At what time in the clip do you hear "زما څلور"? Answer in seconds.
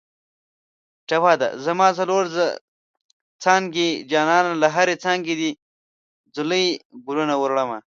1.65-2.23